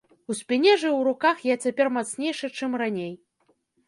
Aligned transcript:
У 0.29 0.35
спіне 0.37 0.69
ж 0.79 0.87
і 0.91 0.93
ў 0.93 0.99
руках 1.07 1.43
я 1.49 1.55
цяпер 1.65 1.91
мацнейшы, 1.97 2.49
чым 2.57 2.71
раней. 2.83 3.13